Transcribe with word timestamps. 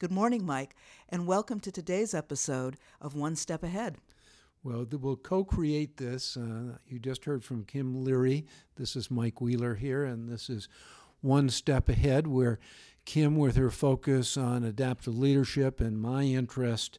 Good 0.00 0.10
morning, 0.10 0.46
Mike, 0.46 0.74
and 1.10 1.26
welcome 1.26 1.60
to 1.60 1.70
today's 1.70 2.14
episode 2.14 2.78
of 3.02 3.14
One 3.14 3.36
Step 3.36 3.62
Ahead. 3.62 3.98
Well, 4.64 4.86
we'll 4.90 5.16
co 5.16 5.44
create 5.44 5.98
this. 5.98 6.38
Uh, 6.38 6.78
you 6.88 6.98
just 6.98 7.26
heard 7.26 7.44
from 7.44 7.66
Kim 7.66 8.02
Leary. 8.02 8.46
This 8.76 8.96
is 8.96 9.10
Mike 9.10 9.42
Wheeler 9.42 9.74
here, 9.74 10.06
and 10.06 10.26
this 10.26 10.48
is 10.48 10.70
One 11.20 11.50
Step 11.50 11.90
Ahead, 11.90 12.26
where 12.26 12.58
Kim, 13.04 13.36
with 13.36 13.56
her 13.56 13.70
focus 13.70 14.38
on 14.38 14.64
adaptive 14.64 15.18
leadership 15.18 15.82
and 15.82 16.00
my 16.00 16.22
interest 16.22 16.98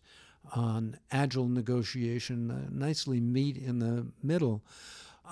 on 0.53 0.99
agile 1.09 1.49
negotiation, 1.49 2.51
uh, 2.51 2.67
nicely 2.69 3.19
meet 3.19 3.57
in 3.57 3.79
the 3.79 4.05
middle. 4.21 4.63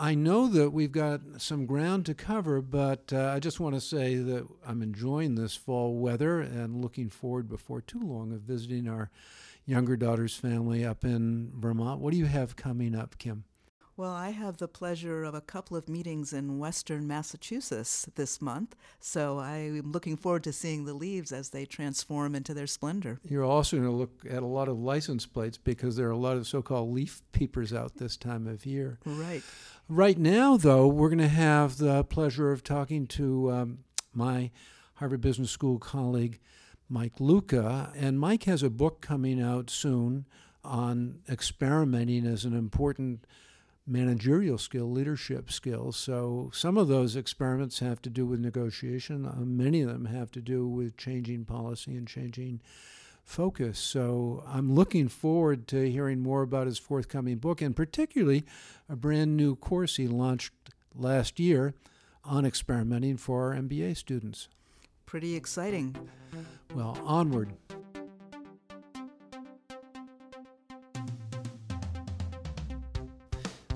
I 0.01 0.15
know 0.15 0.47
that 0.47 0.69
we've 0.69 0.93
got 0.93 1.19
some 1.39 1.65
ground 1.65 2.05
to 2.05 2.13
cover, 2.13 2.61
but 2.61 3.11
uh, 3.11 3.33
I 3.35 3.39
just 3.41 3.59
want 3.59 3.75
to 3.75 3.81
say 3.81 4.15
that 4.15 4.47
I'm 4.65 4.81
enjoying 4.81 5.35
this 5.35 5.57
fall 5.57 5.97
weather 5.97 6.39
and 6.39 6.81
looking 6.81 7.09
forward 7.09 7.49
before 7.49 7.81
too 7.81 7.99
long 7.99 8.31
of 8.31 8.39
visiting 8.39 8.87
our 8.87 9.11
younger 9.65 9.97
daughter's 9.97 10.35
family 10.35 10.85
up 10.85 11.03
in 11.03 11.51
Vermont. 11.53 11.99
What 11.99 12.13
do 12.13 12.17
you 12.17 12.27
have 12.27 12.55
coming 12.55 12.95
up, 12.95 13.17
Kim? 13.17 13.43
Well, 13.99 14.13
I 14.13 14.29
have 14.29 14.55
the 14.55 14.69
pleasure 14.69 15.25
of 15.25 15.35
a 15.35 15.41
couple 15.41 15.75
of 15.75 15.89
meetings 15.89 16.31
in 16.31 16.57
Western 16.57 17.05
Massachusetts 17.05 18.07
this 18.15 18.41
month, 18.41 18.73
so 19.01 19.39
I'm 19.39 19.91
looking 19.91 20.15
forward 20.15 20.45
to 20.45 20.53
seeing 20.53 20.85
the 20.85 20.93
leaves 20.93 21.33
as 21.33 21.49
they 21.49 21.65
transform 21.65 22.33
into 22.33 22.53
their 22.53 22.65
splendor. 22.65 23.19
You're 23.25 23.43
also 23.43 23.75
going 23.75 23.89
to 23.89 23.93
look 23.93 24.21
at 24.29 24.41
a 24.41 24.45
lot 24.45 24.69
of 24.69 24.79
license 24.79 25.25
plates 25.25 25.57
because 25.57 25.97
there 25.97 26.07
are 26.07 26.11
a 26.11 26.17
lot 26.17 26.37
of 26.37 26.47
so 26.47 26.61
called 26.61 26.93
leaf 26.93 27.21
peepers 27.33 27.73
out 27.73 27.97
this 27.97 28.15
time 28.15 28.47
of 28.47 28.65
year. 28.65 28.99
Right. 29.03 29.43
Right 29.89 30.17
now, 30.17 30.55
though, 30.55 30.87
we're 30.87 31.09
going 31.09 31.19
to 31.19 31.27
have 31.27 31.75
the 31.75 32.05
pleasure 32.05 32.53
of 32.53 32.63
talking 32.63 33.05
to 33.07 33.51
um, 33.51 33.79
my 34.13 34.51
Harvard 34.93 35.19
Business 35.19 35.51
School 35.51 35.77
colleague, 35.77 36.39
Mike 36.87 37.19
Luca. 37.19 37.91
And 37.97 38.17
Mike 38.17 38.45
has 38.45 38.63
a 38.63 38.69
book 38.69 39.01
coming 39.01 39.41
out 39.41 39.69
soon 39.69 40.25
on 40.63 41.19
experimenting 41.27 42.25
as 42.25 42.45
an 42.45 42.55
important 42.55 43.25
managerial 43.89 44.57
skill, 44.57 44.91
leadership 44.91 45.51
skills. 45.51 45.97
So 45.97 46.51
some 46.53 46.77
of 46.77 46.87
those 46.87 47.15
experiments 47.15 47.79
have 47.79 48.01
to 48.03 48.09
do 48.09 48.25
with 48.25 48.39
negotiation. 48.39 49.25
Uh, 49.25 49.39
many 49.39 49.81
of 49.81 49.89
them 49.89 50.05
have 50.05 50.31
to 50.31 50.41
do 50.41 50.67
with 50.67 50.95
changing 50.95 51.45
policy 51.45 51.95
and 51.95 52.07
changing 52.07 52.61
focus. 53.23 53.79
So 53.79 54.43
I'm 54.47 54.73
looking 54.73 55.07
forward 55.07 55.67
to 55.69 55.89
hearing 55.89 56.19
more 56.19 56.41
about 56.41 56.67
his 56.67 56.79
forthcoming 56.79 57.37
book, 57.37 57.61
and 57.61 57.75
particularly 57.75 58.43
a 58.87 58.95
brand 58.95 59.35
new 59.35 59.55
course 59.55 59.97
he 59.97 60.07
launched 60.07 60.53
last 60.95 61.39
year 61.39 61.73
on 62.23 62.45
experimenting 62.45 63.17
for 63.17 63.51
our 63.51 63.59
MBA 63.59 63.97
students. 63.97 64.49
Pretty 65.05 65.35
exciting. 65.35 65.95
Well, 66.73 66.99
onward. 67.03 67.53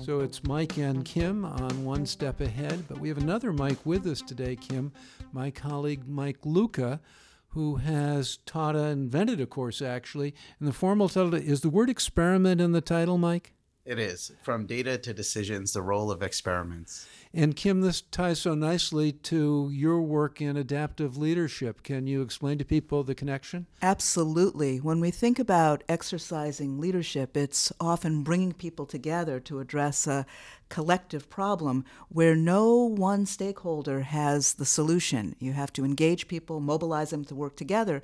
So 0.04 0.20
it's 0.20 0.44
Mike 0.44 0.76
and 0.76 1.02
Kim 1.02 1.46
on 1.46 1.82
One 1.82 2.04
Step 2.04 2.42
Ahead, 2.42 2.84
but 2.88 2.98
we 2.98 3.08
have 3.08 3.16
another 3.16 3.54
Mike 3.54 3.78
with 3.86 4.06
us 4.06 4.20
today, 4.20 4.54
Kim, 4.54 4.92
my 5.32 5.50
colleague 5.50 6.06
Mike 6.06 6.36
Luca, 6.44 7.00
who 7.48 7.76
has 7.76 8.36
taught, 8.44 8.76
and 8.76 9.04
invented 9.04 9.40
a 9.40 9.46
course 9.46 9.80
actually. 9.80 10.34
And 10.60 10.68
the 10.68 10.74
formal 10.74 11.08
title 11.08 11.32
is 11.32 11.62
the 11.62 11.70
word 11.70 11.88
experiment 11.88 12.60
in 12.60 12.72
the 12.72 12.82
title, 12.82 13.16
Mike? 13.16 13.54
It 13.84 13.98
is. 13.98 14.32
From 14.42 14.64
data 14.64 14.96
to 14.96 15.12
decisions, 15.12 15.74
the 15.74 15.82
role 15.82 16.10
of 16.10 16.22
experiments. 16.22 17.06
And 17.34 17.54
Kim, 17.54 17.82
this 17.82 18.00
ties 18.00 18.40
so 18.40 18.54
nicely 18.54 19.12
to 19.12 19.68
your 19.72 20.00
work 20.00 20.40
in 20.40 20.56
adaptive 20.56 21.18
leadership. 21.18 21.82
Can 21.82 22.06
you 22.06 22.22
explain 22.22 22.56
to 22.58 22.64
people 22.64 23.02
the 23.02 23.14
connection? 23.14 23.66
Absolutely. 23.82 24.78
When 24.78 25.00
we 25.00 25.10
think 25.10 25.38
about 25.38 25.84
exercising 25.86 26.80
leadership, 26.80 27.36
it's 27.36 27.72
often 27.78 28.22
bringing 28.22 28.52
people 28.52 28.86
together 28.86 29.38
to 29.40 29.60
address 29.60 30.06
a 30.06 30.24
collective 30.70 31.28
problem 31.28 31.84
where 32.08 32.34
no 32.34 32.74
one 32.76 33.26
stakeholder 33.26 34.00
has 34.00 34.54
the 34.54 34.64
solution. 34.64 35.36
You 35.38 35.52
have 35.52 35.72
to 35.74 35.84
engage 35.84 36.26
people, 36.26 36.60
mobilize 36.60 37.10
them 37.10 37.24
to 37.26 37.34
work 37.34 37.56
together. 37.56 38.02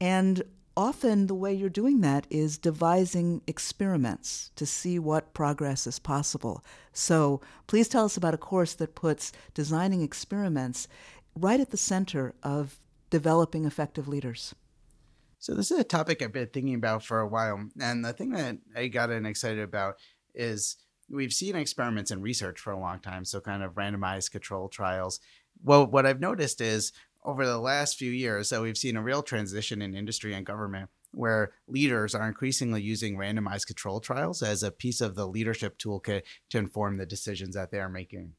And 0.00 0.42
often 0.80 1.26
the 1.26 1.34
way 1.34 1.52
you're 1.52 1.68
doing 1.68 2.00
that 2.00 2.26
is 2.30 2.56
devising 2.56 3.42
experiments 3.46 4.50
to 4.56 4.64
see 4.64 4.98
what 4.98 5.34
progress 5.34 5.86
is 5.86 5.98
possible. 5.98 6.64
So 6.94 7.42
please 7.66 7.86
tell 7.86 8.06
us 8.06 8.16
about 8.16 8.32
a 8.32 8.38
course 8.38 8.72
that 8.74 8.94
puts 8.94 9.30
designing 9.52 10.00
experiments 10.00 10.88
right 11.36 11.60
at 11.60 11.68
the 11.68 11.76
center 11.76 12.34
of 12.42 12.80
developing 13.10 13.66
effective 13.66 14.08
leaders. 14.08 14.54
So 15.38 15.52
this 15.52 15.70
is 15.70 15.78
a 15.78 15.84
topic 15.84 16.22
I've 16.22 16.32
been 16.32 16.46
thinking 16.46 16.76
about 16.76 17.04
for 17.04 17.20
a 17.20 17.28
while. 17.28 17.62
And 17.78 18.02
the 18.02 18.14
thing 18.14 18.30
that 18.30 18.56
I 18.74 18.86
got 18.86 19.10
excited 19.10 19.60
about 19.60 19.96
is 20.34 20.78
we've 21.10 21.34
seen 21.34 21.56
experiments 21.56 22.10
in 22.10 22.22
research 22.22 22.58
for 22.58 22.72
a 22.72 22.80
long 22.80 23.00
time, 23.00 23.26
so 23.26 23.38
kind 23.42 23.62
of 23.62 23.74
randomized 23.74 24.30
control 24.30 24.70
trials. 24.70 25.20
Well, 25.62 25.86
what 25.86 26.06
I've 26.06 26.20
noticed 26.20 26.62
is 26.62 26.92
over 27.22 27.46
the 27.46 27.58
last 27.58 27.98
few 27.98 28.10
years 28.10 28.48
that 28.48 28.62
we've 28.62 28.78
seen 28.78 28.96
a 28.96 29.02
real 29.02 29.22
transition 29.22 29.82
in 29.82 29.94
industry 29.94 30.34
and 30.34 30.46
government 30.46 30.90
where 31.12 31.52
leaders 31.66 32.14
are 32.14 32.28
increasingly 32.28 32.80
using 32.80 33.16
randomized 33.16 33.66
control 33.66 34.00
trials 34.00 34.42
as 34.42 34.62
a 34.62 34.70
piece 34.70 35.00
of 35.00 35.14
the 35.14 35.26
leadership 35.26 35.76
toolkit 35.78 36.22
to 36.48 36.58
inform 36.58 36.96
the 36.96 37.06
decisions 37.06 37.54
that 37.54 37.70
they 37.70 37.80
are 37.80 37.88
making. 37.88 38.32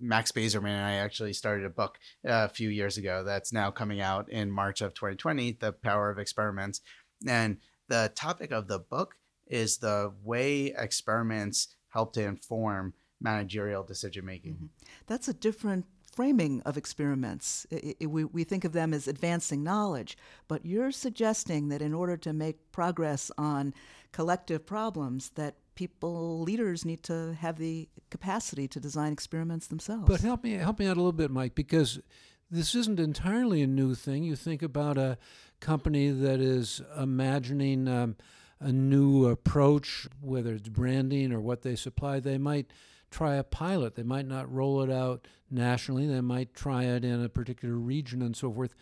Max 0.00 0.30
Bazerman 0.30 0.68
and 0.68 0.84
I 0.84 0.94
actually 0.94 1.32
started 1.32 1.64
a 1.64 1.70
book 1.70 1.98
uh, 2.26 2.46
a 2.46 2.48
few 2.48 2.68
years 2.68 2.96
ago 2.96 3.24
that's 3.24 3.52
now 3.52 3.70
coming 3.70 4.00
out 4.00 4.28
in 4.30 4.50
March 4.50 4.80
of 4.80 4.94
2020, 4.94 5.58
The 5.60 5.72
Power 5.72 6.10
of 6.10 6.18
Experiments. 6.18 6.80
And 7.26 7.58
the 7.88 8.12
topic 8.14 8.52
of 8.52 8.68
the 8.68 8.78
book 8.78 9.16
is 9.46 9.78
the 9.78 10.12
way 10.22 10.74
experiments 10.76 11.74
help 11.88 12.12
to 12.12 12.22
inform 12.22 12.94
managerial 13.20 13.82
decision 13.82 14.24
making. 14.24 14.54
Mm-hmm. 14.54 14.66
That's 15.06 15.26
a 15.26 15.34
different 15.34 15.86
framing 16.18 16.60
of 16.62 16.76
experiments. 16.76 17.64
We, 18.00 18.24
we 18.24 18.42
think 18.42 18.64
of 18.64 18.72
them 18.72 18.92
as 18.92 19.06
advancing 19.06 19.62
knowledge, 19.62 20.18
but 20.48 20.66
you're 20.66 20.90
suggesting 20.90 21.68
that 21.68 21.80
in 21.80 21.94
order 21.94 22.16
to 22.16 22.32
make 22.32 22.72
progress 22.72 23.30
on 23.38 23.72
collective 24.10 24.66
problems, 24.66 25.30
that 25.36 25.54
people, 25.76 26.40
leaders, 26.40 26.84
need 26.84 27.04
to 27.04 27.36
have 27.38 27.56
the 27.56 27.88
capacity 28.10 28.66
to 28.66 28.80
design 28.80 29.12
experiments 29.12 29.68
themselves. 29.68 30.08
But 30.08 30.22
help 30.22 30.42
me 30.42 30.54
help 30.54 30.80
me 30.80 30.88
out 30.88 30.96
a 30.96 31.00
little 31.00 31.12
bit, 31.12 31.30
Mike, 31.30 31.54
because 31.54 32.00
this 32.50 32.74
isn't 32.74 32.98
entirely 32.98 33.62
a 33.62 33.68
new 33.68 33.94
thing. 33.94 34.24
You 34.24 34.34
think 34.34 34.60
about 34.60 34.98
a 34.98 35.18
company 35.60 36.10
that 36.10 36.40
is 36.40 36.82
imagining 37.00 37.86
um, 37.86 38.16
a 38.58 38.72
new 38.72 39.26
approach, 39.26 40.08
whether 40.20 40.54
it's 40.54 40.68
branding 40.68 41.32
or 41.32 41.40
what 41.40 41.62
they 41.62 41.76
supply, 41.76 42.18
they 42.18 42.38
might 42.38 42.72
try 43.10 43.36
a 43.36 43.44
pilot. 43.44 43.94
They 43.94 44.02
might 44.02 44.26
not 44.26 44.52
roll 44.52 44.82
it 44.82 44.90
out 44.90 45.26
nationally. 45.50 46.06
They 46.06 46.20
might 46.20 46.54
try 46.54 46.84
it 46.84 47.04
in 47.04 47.22
a 47.22 47.28
particular 47.28 47.76
region 47.76 48.22
and 48.22 48.36
so 48.36 48.52
forth. 48.52 48.74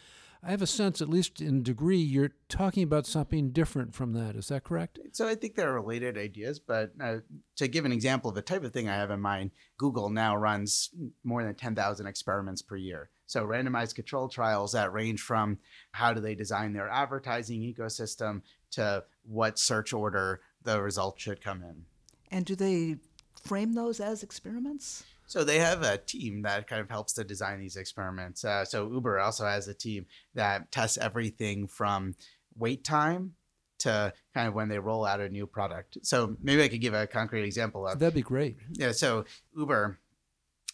I 0.43 0.51
have 0.51 0.63
a 0.63 0.67
sense, 0.67 1.01
at 1.01 1.09
least 1.09 1.41
in 1.41 1.65
degree, 1.65 1.99
you're 1.99 2.33
talking 2.49 2.85
about 2.85 3.05
something 3.05 3.51
different 3.51 3.95
from 3.95 4.13
that. 4.13 4.37
Is 4.37 4.47
that 4.49 4.63
correct? 4.63 4.99
So 5.11 5.27
I 5.27 5.35
think 5.35 5.57
they're 5.57 5.73
related 5.73 6.17
ideas, 6.17 6.61
but 6.61 6.93
uh, 7.03 7.17
to 7.57 7.67
give 7.67 7.85
an 7.85 7.91
example 7.91 8.29
of 8.29 8.37
the 8.37 8.43
type 8.43 8.63
of 8.63 8.73
thing 8.73 8.89
I 8.89 8.95
have 8.95 9.11
in 9.11 9.21
mind, 9.21 9.51
Google 9.77 10.09
now 10.09 10.37
runs 10.37 10.91
more 11.25 11.43
than 11.43 11.55
10,000 11.55 12.07
experiments 12.07 12.63
per 12.63 12.77
year. 12.77 13.11
So 13.27 13.45
randomized 13.45 13.97
control 13.97 14.29
trials 14.29 14.73
that 14.73 14.93
range 14.93 15.21
from 15.21 15.59
how 15.91 16.13
do 16.13 16.21
they 16.21 16.37
design 16.37 16.75
their 16.75 16.89
advertising 16.89 17.61
ecosystem 17.61 18.43
to 18.73 19.03
what 19.25 19.59
search 19.59 19.93
order 19.93 20.43
the 20.63 20.81
results 20.81 21.23
should 21.23 21.43
come 21.43 21.63
in. 21.63 21.87
And 22.31 22.45
do 22.45 22.55
they 22.55 22.97
frame 23.45 23.75
those 23.75 24.01
as 24.01 24.23
experiments? 24.23 25.05
So 25.27 25.43
they 25.43 25.59
have 25.59 25.83
a 25.83 25.99
team 25.99 26.43
that 26.43 26.69
kind 26.69 26.81
of 26.81 26.89
helps 26.89 27.13
to 27.15 27.25
design 27.25 27.59
these 27.59 27.77
experiments. 27.77 28.45
Uh, 28.45 28.65
so 28.65 28.91
Uber 28.91 29.19
also 29.19 29.45
has 29.45 29.67
a 29.67 29.75
team 29.75 30.07
that 30.35 30.71
tests 30.71 30.99
everything 30.99 31.67
from 31.67 32.15
wait 32.57 32.85
time 32.85 33.35
to 33.79 34.13
kind 34.33 34.49
of 34.49 34.55
when 34.55 34.69
they 34.69 34.79
roll 34.79 35.05
out 35.05 35.21
a 35.21 35.29
new 35.29 35.47
product. 35.47 35.99
So 36.03 36.37
maybe 36.43 36.63
I 36.63 36.69
could 36.69 36.81
give 36.81 36.95
a 36.95 37.07
concrete 37.07 37.45
example 37.45 37.87
of 37.87 37.99
that'd 37.99 38.15
be 38.15 38.23
great. 38.23 38.57
Yeah. 38.73 38.93
So 38.93 39.25
Uber 39.57 39.99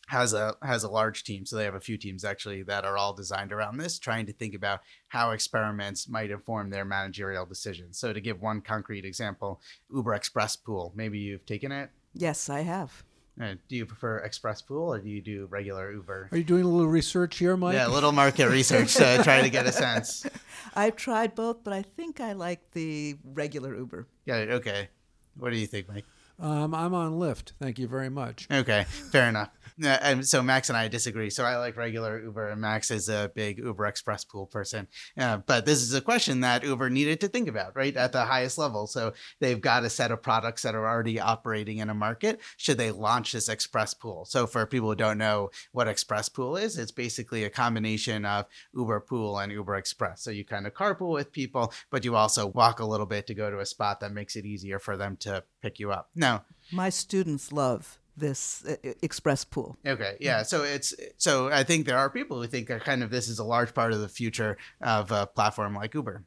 has 0.08 0.34
a 0.34 0.54
has 0.62 0.84
a 0.84 0.90
large 0.90 1.24
team, 1.24 1.46
so 1.46 1.56
they 1.56 1.64
have 1.64 1.74
a 1.74 1.80
few 1.80 1.96
teams 1.96 2.24
actually 2.24 2.62
that 2.64 2.84
are 2.84 2.98
all 2.98 3.14
designed 3.14 3.52
around 3.52 3.78
this, 3.78 3.98
trying 3.98 4.26
to 4.26 4.32
think 4.32 4.54
about 4.54 4.80
how 5.08 5.30
experiments 5.30 6.08
might 6.08 6.30
inform 6.30 6.70
their 6.70 6.84
managerial 6.84 7.46
decisions. 7.46 7.98
So 7.98 8.12
to 8.12 8.20
give 8.20 8.40
one 8.40 8.60
concrete 8.60 9.04
example, 9.04 9.60
Uber 9.92 10.14
Express 10.14 10.56
Pool. 10.56 10.92
Maybe 10.94 11.18
you've 11.18 11.46
taken 11.46 11.72
it. 11.72 11.90
Yes, 12.14 12.48
I 12.48 12.60
have. 12.60 13.04
Uh, 13.40 13.54
do 13.66 13.76
you 13.76 13.86
prefer 13.86 14.18
Express 14.18 14.60
Pool 14.60 14.92
or 14.92 14.98
do 14.98 15.08
you 15.08 15.22
do 15.22 15.46
regular 15.50 15.90
Uber? 15.90 16.28
Are 16.30 16.36
you 16.36 16.44
doing 16.44 16.64
a 16.64 16.68
little 16.68 16.88
research 16.88 17.38
here, 17.38 17.56
Mike? 17.56 17.74
Yeah, 17.74 17.88
a 17.88 17.88
little 17.88 18.12
market 18.12 18.48
research 18.48 18.94
to 18.96 19.20
try 19.22 19.40
to 19.40 19.48
get 19.48 19.66
a 19.66 19.72
sense. 19.72 20.26
I've 20.76 20.96
tried 20.96 21.34
both, 21.34 21.64
but 21.64 21.72
I 21.72 21.82
think 21.82 22.20
I 22.20 22.32
like 22.34 22.72
the 22.72 23.16
regular 23.24 23.74
Uber. 23.74 24.06
Yeah, 24.26 24.34
okay. 24.34 24.90
What 25.36 25.50
do 25.50 25.56
you 25.56 25.66
think, 25.66 25.88
Mike? 25.88 26.04
Um, 26.38 26.74
I'm 26.74 26.92
on 26.92 27.12
Lyft. 27.12 27.52
Thank 27.58 27.78
you 27.78 27.88
very 27.88 28.10
much. 28.10 28.48
Okay, 28.50 28.84
fair 28.88 29.28
enough. 29.28 29.50
And 29.80 30.26
so 30.26 30.42
Max 30.42 30.68
and 30.68 30.76
I 30.76 30.88
disagree. 30.88 31.30
So 31.30 31.44
I 31.44 31.56
like 31.56 31.76
regular 31.76 32.22
Uber, 32.22 32.48
and 32.48 32.60
Max 32.60 32.90
is 32.90 33.08
a 33.08 33.30
big 33.34 33.58
Uber 33.58 33.86
Express 33.86 34.24
pool 34.24 34.46
person. 34.46 34.88
Uh, 35.16 35.38
but 35.38 35.66
this 35.66 35.82
is 35.82 35.94
a 35.94 36.00
question 36.00 36.40
that 36.40 36.64
Uber 36.64 36.90
needed 36.90 37.20
to 37.20 37.28
think 37.28 37.48
about, 37.48 37.76
right, 37.76 37.96
at 37.96 38.12
the 38.12 38.24
highest 38.24 38.58
level. 38.58 38.86
So 38.86 39.12
they've 39.40 39.60
got 39.60 39.84
a 39.84 39.90
set 39.90 40.10
of 40.10 40.22
products 40.22 40.62
that 40.62 40.74
are 40.74 40.86
already 40.86 41.20
operating 41.20 41.78
in 41.78 41.90
a 41.90 41.94
market. 41.94 42.40
Should 42.56 42.78
they 42.78 42.90
launch 42.90 43.32
this 43.32 43.48
Express 43.48 43.94
pool? 43.94 44.24
So 44.24 44.46
for 44.46 44.66
people 44.66 44.90
who 44.90 44.96
don't 44.96 45.18
know 45.18 45.50
what 45.72 45.88
Express 45.88 46.28
pool 46.28 46.56
is, 46.56 46.78
it's 46.78 46.92
basically 46.92 47.44
a 47.44 47.50
combination 47.50 48.24
of 48.24 48.46
Uber 48.74 49.00
Pool 49.00 49.38
and 49.38 49.52
Uber 49.52 49.76
Express. 49.76 50.22
So 50.22 50.30
you 50.30 50.44
kind 50.44 50.66
of 50.66 50.74
carpool 50.74 51.12
with 51.12 51.32
people, 51.32 51.72
but 51.90 52.04
you 52.04 52.16
also 52.16 52.46
walk 52.46 52.80
a 52.80 52.84
little 52.84 53.06
bit 53.06 53.26
to 53.26 53.34
go 53.34 53.50
to 53.50 53.60
a 53.60 53.66
spot 53.66 54.00
that 54.00 54.12
makes 54.12 54.36
it 54.36 54.44
easier 54.44 54.78
for 54.78 54.96
them 54.96 55.16
to 55.18 55.44
pick 55.62 55.78
you 55.78 55.92
up. 55.92 56.10
Now, 56.14 56.44
my 56.70 56.90
students 56.90 57.52
love 57.52 57.98
this 58.16 58.64
uh, 58.66 58.76
express 59.02 59.44
pool. 59.44 59.78
Okay, 59.86 60.16
yeah. 60.20 60.42
So 60.42 60.62
it's 60.62 60.94
so 61.16 61.48
I 61.48 61.64
think 61.64 61.86
there 61.86 61.98
are 61.98 62.10
people 62.10 62.40
who 62.40 62.48
think 62.48 62.68
that 62.68 62.84
kind 62.84 63.02
of 63.02 63.10
this 63.10 63.28
is 63.28 63.38
a 63.38 63.44
large 63.44 63.74
part 63.74 63.92
of 63.92 64.00
the 64.00 64.08
future 64.08 64.56
of 64.80 65.10
a 65.10 65.26
platform 65.26 65.74
like 65.74 65.94
Uber. 65.94 66.24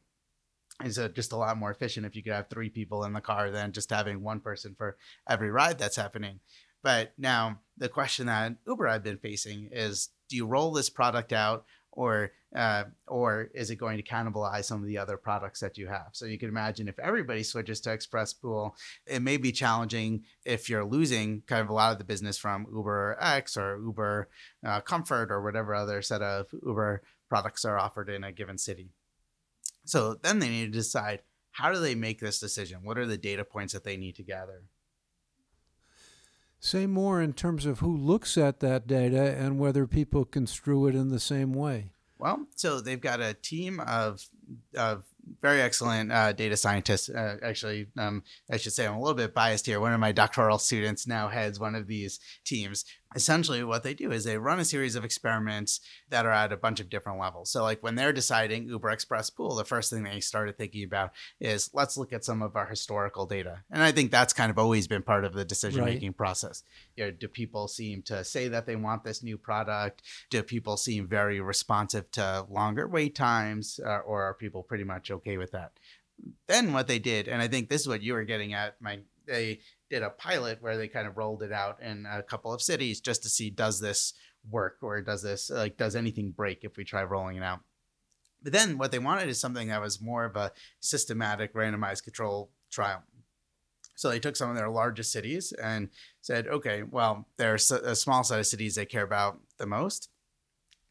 Is 0.84 0.98
it 0.98 1.14
just 1.14 1.32
a 1.32 1.36
lot 1.36 1.56
more 1.56 1.70
efficient 1.70 2.04
if 2.04 2.14
you 2.14 2.22
could 2.22 2.34
have 2.34 2.50
three 2.50 2.68
people 2.68 3.04
in 3.04 3.14
the 3.14 3.20
car 3.20 3.50
than 3.50 3.72
just 3.72 3.90
having 3.90 4.22
one 4.22 4.40
person 4.40 4.74
for 4.76 4.98
every 5.28 5.50
ride 5.50 5.78
that's 5.78 5.96
happening. 5.96 6.40
But 6.82 7.14
now 7.16 7.60
the 7.78 7.88
question 7.88 8.26
that 8.26 8.56
Uber 8.66 8.86
I've 8.86 9.02
been 9.02 9.18
facing 9.18 9.70
is: 9.72 10.10
Do 10.28 10.36
you 10.36 10.46
roll 10.46 10.72
this 10.72 10.90
product 10.90 11.32
out 11.32 11.64
or 11.96 12.30
uh, 12.54 12.84
or 13.08 13.50
is 13.54 13.70
it 13.70 13.76
going 13.76 13.96
to 13.96 14.02
cannibalize 14.02 14.64
some 14.64 14.80
of 14.80 14.86
the 14.86 14.96
other 14.96 15.16
products 15.16 15.60
that 15.60 15.76
you 15.76 15.88
have? 15.88 16.10
So 16.12 16.26
you 16.26 16.38
can 16.38 16.48
imagine 16.48 16.88
if 16.88 16.98
everybody 16.98 17.42
switches 17.42 17.80
to 17.82 17.92
Express 17.92 18.32
Pool, 18.32 18.76
it 19.06 19.20
may 19.20 19.36
be 19.36 19.50
challenging 19.50 20.22
if 20.44 20.70
you're 20.70 20.84
losing 20.84 21.42
kind 21.46 21.60
of 21.60 21.68
a 21.68 21.74
lot 21.74 21.92
of 21.92 21.98
the 21.98 22.04
business 22.04 22.38
from 22.38 22.66
Uber 22.72 23.18
X 23.20 23.56
or 23.56 23.78
Uber 23.78 24.28
uh, 24.64 24.80
Comfort 24.80 25.30
or 25.30 25.42
whatever 25.42 25.74
other 25.74 26.00
set 26.00 26.22
of 26.22 26.46
Uber 26.64 27.02
products 27.28 27.64
are 27.64 27.78
offered 27.78 28.08
in 28.08 28.22
a 28.22 28.32
given 28.32 28.58
city. 28.58 28.90
So 29.84 30.14
then 30.14 30.38
they 30.38 30.48
need 30.48 30.72
to 30.72 30.78
decide 30.78 31.22
how 31.52 31.72
do 31.72 31.80
they 31.80 31.94
make 31.94 32.20
this 32.20 32.38
decision? 32.38 32.80
What 32.84 32.98
are 32.98 33.06
the 33.06 33.16
data 33.16 33.44
points 33.44 33.72
that 33.72 33.84
they 33.84 33.96
need 33.96 34.16
to 34.16 34.22
gather? 34.22 34.62
Say 36.58 36.86
more 36.86 37.20
in 37.20 37.32
terms 37.32 37.66
of 37.66 37.80
who 37.80 37.96
looks 37.96 38.36
at 38.38 38.60
that 38.60 38.86
data 38.86 39.36
and 39.36 39.58
whether 39.58 39.86
people 39.86 40.24
construe 40.24 40.86
it 40.86 40.94
in 40.94 41.10
the 41.10 41.20
same 41.20 41.52
way. 41.52 41.92
Well, 42.18 42.46
so 42.56 42.80
they've 42.80 43.00
got 43.00 43.20
a 43.20 43.34
team 43.34 43.80
of 43.80 44.26
of 44.76 45.04
very 45.42 45.60
excellent 45.60 46.12
uh, 46.12 46.32
data 46.32 46.56
scientists. 46.56 47.08
Uh, 47.08 47.36
actually, 47.42 47.88
um, 47.98 48.22
I 48.50 48.56
should 48.56 48.72
say 48.72 48.86
I'm 48.86 48.94
a 48.94 49.00
little 49.00 49.14
bit 49.14 49.34
biased 49.34 49.66
here. 49.66 49.80
One 49.80 49.92
of 49.92 50.00
my 50.00 50.12
doctoral 50.12 50.58
students 50.58 51.06
now 51.06 51.28
heads 51.28 51.60
one 51.60 51.74
of 51.74 51.86
these 51.86 52.20
teams, 52.44 52.84
essentially 53.16 53.64
what 53.64 53.82
they 53.82 53.94
do 53.94 54.12
is 54.12 54.24
they 54.24 54.36
run 54.36 54.60
a 54.60 54.64
series 54.64 54.94
of 54.94 55.04
experiments 55.04 55.80
that 56.10 56.26
are 56.26 56.32
at 56.32 56.52
a 56.52 56.56
bunch 56.56 56.80
of 56.80 56.90
different 56.90 57.18
levels. 57.18 57.50
So 57.50 57.62
like 57.62 57.82
when 57.82 57.94
they're 57.94 58.12
deciding 58.12 58.68
Uber 58.68 58.90
Express 58.90 59.30
Pool, 59.30 59.56
the 59.56 59.64
first 59.64 59.90
thing 59.90 60.04
they 60.04 60.20
started 60.20 60.58
thinking 60.58 60.84
about 60.84 61.12
is 61.40 61.70
let's 61.72 61.96
look 61.96 62.12
at 62.12 62.24
some 62.24 62.42
of 62.42 62.54
our 62.54 62.66
historical 62.66 63.24
data. 63.24 63.62
And 63.70 63.82
I 63.82 63.90
think 63.90 64.10
that's 64.10 64.34
kind 64.34 64.50
of 64.50 64.58
always 64.58 64.86
been 64.86 65.02
part 65.02 65.24
of 65.24 65.32
the 65.32 65.46
decision 65.46 65.84
making 65.84 66.10
right. 66.10 66.16
process. 66.16 66.62
You 66.94 67.06
know, 67.06 67.10
do 67.10 67.26
people 67.26 67.68
seem 67.68 68.02
to 68.02 68.22
say 68.22 68.48
that 68.48 68.66
they 68.66 68.76
want 68.76 69.02
this 69.02 69.22
new 69.22 69.38
product? 69.38 70.02
Do 70.28 70.42
people 70.42 70.76
seem 70.76 71.08
very 71.08 71.40
responsive 71.40 72.10
to 72.12 72.46
longer 72.50 72.86
wait 72.86 73.14
times 73.14 73.80
uh, 73.84 74.00
or 74.00 74.22
are 74.24 74.34
people 74.34 74.62
pretty 74.62 74.84
much 74.84 75.10
okay 75.10 75.38
with 75.38 75.52
that? 75.52 75.72
Then 76.46 76.74
what 76.74 76.86
they 76.86 76.98
did, 76.98 77.28
and 77.28 77.40
I 77.40 77.48
think 77.48 77.68
this 77.68 77.80
is 77.80 77.88
what 77.88 78.02
you 78.02 78.12
were 78.12 78.24
getting 78.24 78.52
at, 78.52 78.80
my 78.80 79.00
they 79.26 79.60
did 79.90 80.02
a 80.02 80.10
pilot 80.10 80.60
where 80.60 80.76
they 80.76 80.88
kind 80.88 81.06
of 81.06 81.16
rolled 81.16 81.42
it 81.42 81.52
out 81.52 81.80
in 81.82 82.06
a 82.10 82.22
couple 82.22 82.52
of 82.52 82.62
cities 82.62 83.00
just 83.00 83.22
to 83.22 83.28
see 83.28 83.50
does 83.50 83.80
this 83.80 84.14
work 84.50 84.78
or 84.82 85.00
does 85.00 85.22
this 85.22 85.50
like 85.50 85.76
does 85.76 85.96
anything 85.96 86.30
break 86.30 86.64
if 86.64 86.76
we 86.76 86.84
try 86.84 87.02
rolling 87.02 87.36
it 87.36 87.42
out. 87.42 87.60
But 88.42 88.52
then 88.52 88.78
what 88.78 88.92
they 88.92 88.98
wanted 88.98 89.28
is 89.28 89.40
something 89.40 89.68
that 89.68 89.80
was 89.80 90.00
more 90.00 90.24
of 90.24 90.36
a 90.36 90.52
systematic 90.80 91.54
randomized 91.54 92.04
control 92.04 92.50
trial. 92.70 93.02
So 93.96 94.10
they 94.10 94.20
took 94.20 94.36
some 94.36 94.50
of 94.50 94.56
their 94.56 94.68
largest 94.68 95.10
cities 95.10 95.52
and 95.52 95.88
said, 96.20 96.46
okay, 96.46 96.82
well, 96.82 97.26
there's 97.38 97.70
a 97.70 97.96
small 97.96 98.22
set 98.22 98.38
of 98.38 98.46
cities 98.46 98.74
they 98.74 98.84
care 98.84 99.02
about 99.02 99.40
the 99.58 99.66
most. 99.66 100.10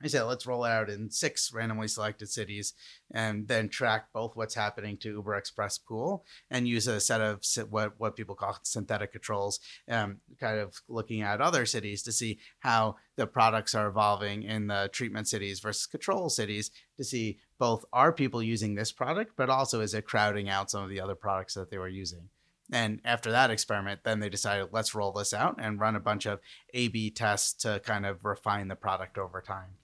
I 0.03 0.07
said, 0.07 0.24
let's 0.24 0.45
roll 0.45 0.65
it 0.65 0.69
out 0.69 0.89
in 0.89 1.09
six 1.09 1.53
randomly 1.53 1.88
selected 1.88 2.30
cities 2.30 2.74
and 3.12 3.47
then 3.47 3.69
track 3.69 4.07
both 4.13 4.36
what's 4.36 4.53
happening 4.53 4.97
to 4.97 5.09
Uber 5.09 5.36
Express 5.36 5.77
Pool 5.77 6.25
and 6.51 6.68
use 6.68 6.86
a 6.86 7.00
set 7.00 7.21
of 7.21 7.42
what, 7.69 7.94
what 7.97 8.18
people 8.18 8.36
call 8.36 8.57
synthetic 8.63 9.13
controls, 9.13 9.62
um, 9.89 10.18
kind 10.39 10.59
of 10.59 10.81
looking 10.89 11.21
at 11.21 11.39
other 11.39 11.65
cities 11.65 12.03
to 12.03 12.12
see 12.12 12.39
how 12.59 12.97
the 13.15 13.25
products 13.25 13.74
are 13.74 13.88
evolving 13.88 14.44
in 14.44 14.68
the 14.68 14.89
treatment 14.92 15.30
cities 15.30 15.62
versus 15.62 15.88
control 15.88 16.30
cities 16.30 16.71
to 16.98 17.03
see 17.03 17.39
both 17.57 17.86
are 17.94 18.12
people 18.12 18.44
using 18.44 18.75
this 18.75 18.91
product, 18.91 19.31
but 19.38 19.50
also 19.50 19.80
is 19.80 19.94
it 19.94 20.06
crowding 20.06 20.50
out 20.50 20.69
some 20.69 20.83
of 20.83 20.89
the 20.89 21.00
other 21.00 21.15
products 21.15 21.53
that 21.53 21.71
they 21.71 21.77
were 21.77 21.88
using. 21.88 22.27
And 22.71 23.00
after 23.06 23.31
that 23.31 23.50
experiment, 23.50 24.01
then 24.03 24.19
they 24.19 24.30
decided, 24.30 24.69
let's 24.71 24.94
roll 24.94 25.13
this 25.13 25.33
out 25.33 25.56
and 25.57 25.80
run 25.80 25.95
a 25.95 26.01
bunch 26.01 26.25
of 26.25 26.41
A 26.74 26.89
B 26.89 27.09
tests 27.12 27.53
to 27.63 27.80
kind 27.86 28.06
of 28.06 28.25
refine 28.25 28.68
the 28.68 28.75
product 28.75 29.18
over 29.18 29.39
time. 29.39 29.77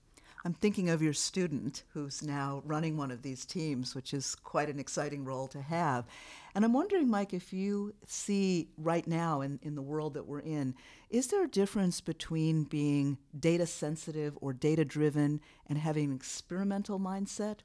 I'm 0.43 0.53
thinking 0.53 0.89
of 0.89 1.01
your 1.01 1.13
student 1.13 1.83
who's 1.93 2.23
now 2.23 2.63
running 2.65 2.97
one 2.97 3.11
of 3.11 3.21
these 3.21 3.45
teams, 3.45 3.93
which 3.93 4.13
is 4.13 4.33
quite 4.33 4.69
an 4.69 4.79
exciting 4.79 5.23
role 5.23 5.47
to 5.49 5.61
have. 5.61 6.05
And 6.55 6.65
I'm 6.65 6.73
wondering, 6.73 7.09
Mike, 7.09 7.33
if 7.33 7.53
you 7.53 7.93
see 8.07 8.69
right 8.77 9.05
now 9.05 9.41
in, 9.41 9.59
in 9.61 9.75
the 9.75 9.81
world 9.81 10.15
that 10.15 10.25
we're 10.25 10.39
in, 10.39 10.73
is 11.09 11.27
there 11.27 11.43
a 11.43 11.47
difference 11.47 12.01
between 12.01 12.63
being 12.63 13.19
data 13.39 13.67
sensitive 13.67 14.37
or 14.41 14.51
data 14.51 14.83
driven 14.83 15.41
and 15.67 15.77
having 15.77 16.09
an 16.09 16.15
experimental 16.15 16.99
mindset 16.99 17.57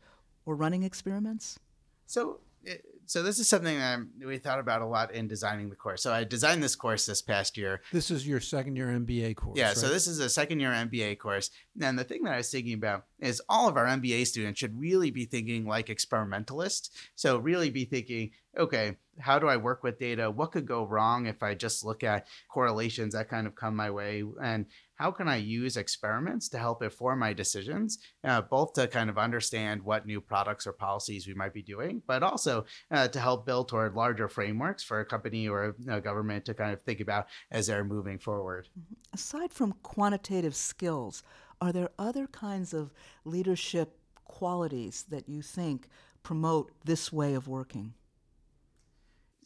or 0.45 0.55
running 0.55 0.83
experiments? 0.83 1.59
So, 2.05 2.41
eh, 2.67 2.77
so 3.07 3.23
this 3.23 3.39
is 3.39 3.49
something 3.49 3.79
that 3.79 4.01
we 4.25 4.39
thought 4.39 4.59
about 4.59 4.83
a 4.83 4.87
lot 4.87 5.15
in 5.15 5.29
designing 5.29 5.71
the 5.71 5.77
course. 5.77 6.03
So 6.03 6.13
I 6.13 6.25
designed 6.25 6.63
this 6.63 6.77
course 6.77 7.07
this 7.07 7.23
past 7.23 7.57
year. 7.57 7.81
This 7.93 8.11
is 8.11 8.27
your 8.27 8.41
second 8.41 8.77
year 8.77 8.89
MBA 8.89 9.37
course. 9.37 9.59
Yeah, 9.59 9.69
right? 9.69 9.77
so 9.77 9.89
this 9.89 10.07
is 10.07 10.19
a 10.19 10.29
second 10.29 10.61
year 10.61 10.71
MBA 10.71 11.19
course. 11.19 11.51
And 11.81 11.99
the 11.99 12.05
thing 12.05 12.25
that 12.25 12.35
I 12.35 12.39
was 12.39 12.51
thinking 12.51 12.75
about 12.75 13.05
is 13.21 13.41
all 13.49 13.69
of 13.69 13.77
our 13.77 13.87
MBA 13.87 14.27
students 14.27 14.59
should 14.59 14.79
really 14.79 15.11
be 15.11 15.25
thinking 15.25 15.67
like 15.67 15.89
experimentalists. 15.89 16.91
So 17.15 17.39
really 17.39 17.71
be 17.71 17.85
thinking, 17.85 18.33
okay, 18.59 18.97
how 19.19 19.39
do 19.39 19.49
I 19.49 19.57
work 19.57 19.83
with 19.83 19.99
data? 19.99 20.31
What 20.31 20.53
could 20.53 20.67
go 20.67 20.85
wrong 20.85 21.27
if 21.27 21.43
I 21.43 21.55
just 21.55 21.85
look 21.85 22.05
at 22.05 22.27
correlations 22.53 23.15
that 23.15 23.29
kind 23.29 23.47
of 23.47 23.55
come 23.55 23.75
my 23.77 23.91
way? 23.91 24.23
And 24.43 24.67
how 24.97 25.11
can 25.11 25.29
I 25.29 25.37
use 25.37 25.77
experiments 25.77 26.49
to 26.51 26.59
help 26.59 26.83
inform 26.83 27.19
my 27.19 27.33
decisions, 27.33 27.99
uh, 28.25 28.41
both 28.41 28.75
to 28.75 28.89
kind 28.89 29.11
of 29.11 29.19
understand 29.19 29.83
what 29.83 30.07
new 30.07 30.21
products 30.21 30.67
or 30.67 30.73
policies 30.73 31.27
we 31.27 31.35
might 31.35 31.53
be 31.55 31.63
doing, 31.63 32.03
but 32.07 32.23
also 32.23 32.65
uh, 32.97 33.09
to 33.09 33.21
help 33.21 33.47
build 33.47 33.69
toward 33.69 33.95
larger 33.95 34.29
frameworks 34.29 34.83
for 34.83 35.01
a 35.01 35.05
company 35.05 35.49
or 35.49 35.75
a, 35.89 35.97
a 35.97 36.01
government 36.01 36.45
to 36.47 36.55
kind 36.55 36.73
of 36.73 36.83
think 36.83 37.01
about 37.01 37.27
as 37.51 37.67
they're 37.67 37.85
moving 37.85 38.19
forward. 38.19 38.69
Mm-hmm. 38.79 38.95
Aside 39.15 39.53
from 39.53 39.73
quantitative 39.83 40.57
skills, 40.57 41.23
are 41.61 41.73
there 41.73 41.91
other 41.99 42.27
kinds 42.27 42.75
of 42.75 42.93
leadership 43.25 43.99
qualities 44.25 45.05
that 45.09 45.29
you 45.29 45.43
think 45.43 45.89
promote 46.23 46.73
this 46.85 47.13
way 47.13 47.35
of 47.35 47.47
working? 47.47 47.95